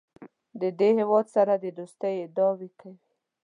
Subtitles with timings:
[0.61, 2.99] د دې هېواد سره د دوستۍ ادعاوې کوي.